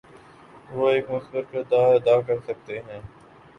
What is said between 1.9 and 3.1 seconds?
ادا کرسکتے ہیں۔